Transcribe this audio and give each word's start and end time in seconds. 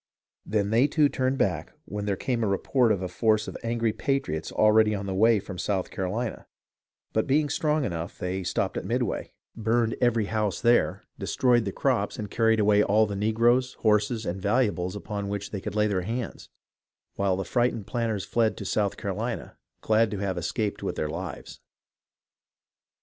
Then 0.47 0.71
they 0.71 0.87
too 0.87 1.09
turned 1.09 1.37
back 1.37 1.73
when 1.85 2.05
there 2.07 2.15
came 2.15 2.43
a 2.43 2.47
report 2.47 2.91
of 2.91 3.03
a 3.03 3.07
force 3.07 3.47
of 3.47 3.55
angry 3.63 3.93
patriots 3.93 4.51
already 4.51 4.95
on 4.95 5.05
the 5.05 5.13
way 5.13 5.39
from 5.39 5.59
South 5.59 5.91
Carolina; 5.91 6.47
but 7.13 7.27
being 7.27 7.49
strong 7.49 7.85
enough, 7.85 8.17
THE 8.17 8.43
STRUGGLE 8.43 8.81
IN 8.81 8.87
THE 8.87 8.95
SOUTH 8.95 9.03
319 9.11 9.21
they 9.21 9.23
stopped 9.23 9.29
at 9.29 9.29
Midway, 9.29 9.33
burned 9.55 9.95
every 10.01 10.25
house 10.33 10.59
there, 10.59 11.03
de 11.19 11.27
stroyed 11.27 11.65
the 11.65 11.71
crops, 11.71 12.17
and 12.17 12.31
carried 12.31 12.59
away 12.59 12.81
all 12.81 13.05
the 13.05 13.15
negroes, 13.15 13.73
horses, 13.81 14.25
and 14.25 14.41
valuables 14.41 14.95
upon 14.95 15.29
which 15.29 15.51
they 15.51 15.61
could 15.61 15.75
lay 15.75 15.85
their 15.85 16.01
hands, 16.01 16.49
while 17.13 17.35
the 17.37 17.45
frightened 17.45 17.85
planters 17.85 18.25
fled 18.25 18.57
to 18.57 18.65
South 18.65 18.97
Carolina, 18.97 19.55
glad 19.81 20.09
to 20.09 20.17
have 20.17 20.35
escaped 20.35 20.81
with 20.81 20.95
their 20.95 21.09
lives. 21.09 21.59